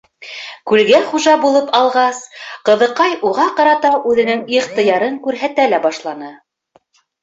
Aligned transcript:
Күлгә 0.69 1.01
хужа 1.11 1.35
булып 1.43 1.69
алғас, 1.81 2.23
ҡыҙыҡай 2.71 3.15
уға 3.31 3.47
ҡарата 3.63 3.95
үҙенең 4.15 4.45
ихтыярын 4.59 5.25
күрһәтә 5.31 5.73
лә 5.73 5.87
башланы. 5.89 6.39